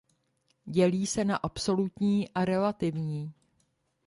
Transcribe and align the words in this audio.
Dělí 0.65 1.07
se 1.07 1.25
na 1.25 1.35
absolutní 1.37 2.29
a 2.29 2.45
relativní. 2.45 3.33